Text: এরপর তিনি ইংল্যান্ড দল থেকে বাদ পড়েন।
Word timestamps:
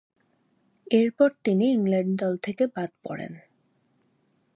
এরপর 0.91 1.29
তিনি 1.43 1.65
ইংল্যান্ড 1.71 2.11
দল 2.19 2.33
থেকে 2.37 2.63
বাদ 2.67 2.91
পড়েন। 3.03 3.33